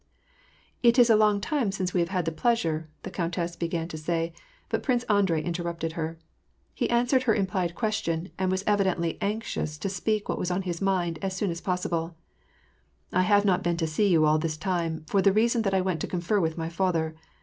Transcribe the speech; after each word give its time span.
"It 0.81 0.97
is 0.97 1.11
a 1.11 1.15
long 1.15 1.39
time 1.39 1.71
since 1.71 1.93
we 1.93 1.99
have 1.99 2.09
had 2.09 2.25
the 2.25 2.31
pleasure 2.31 2.89
"—the 3.03 3.11
countess 3.11 3.55
began 3.55 3.87
to 3.89 3.99
say, 3.99 4.33
but 4.67 4.81
Prince 4.81 5.03
Andrei 5.03 5.43
interrupted 5.43 5.91
her. 5.91 6.17
He 6.73 6.89
answered 6.89 7.21
her 7.29 7.35
implied 7.35 7.75
question, 7.75 8.31
and 8.39 8.49
was 8.49 8.63
evidently 8.65 9.19
anxious 9.21 9.77
to 9.77 9.89
speak 9.89 10.27
what 10.27 10.39
was 10.39 10.49
on 10.49 10.63
his 10.63 10.81
mind 10.81 11.19
as 11.21 11.35
soon 11.35 11.51
as 11.51 11.61
possible." 11.61 12.15
I 13.13 13.21
have 13.21 13.45
not 13.45 13.61
been 13.61 13.77
to 13.77 13.85
see 13.85 14.07
you 14.07 14.25
all 14.25 14.39
this 14.39 14.57
time, 14.57 15.03
for 15.05 15.21
the 15.21 15.31
reason 15.31 15.61
that 15.61 15.73
I 15.75 15.81
went 15.81 16.01
to 16.01 16.07
confer 16.07 16.39
with 16.39 16.57
my 16.57 16.67
father. 16.67 17.13